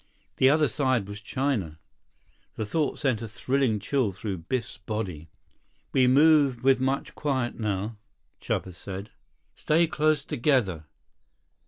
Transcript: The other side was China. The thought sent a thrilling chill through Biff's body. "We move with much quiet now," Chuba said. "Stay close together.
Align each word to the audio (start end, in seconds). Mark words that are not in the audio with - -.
The 0.37 0.49
other 0.49 0.67
side 0.67 1.07
was 1.07 1.21
China. 1.21 1.77
The 2.55 2.65
thought 2.65 2.97
sent 2.97 3.21
a 3.21 3.27
thrilling 3.27 3.77
chill 3.79 4.11
through 4.11 4.39
Biff's 4.49 4.79
body. 4.79 5.29
"We 5.93 6.07
move 6.07 6.63
with 6.63 6.79
much 6.81 7.13
quiet 7.13 7.59
now," 7.59 7.97
Chuba 8.41 8.73
said. 8.73 9.11
"Stay 9.53 9.85
close 9.85 10.25
together. 10.25 10.85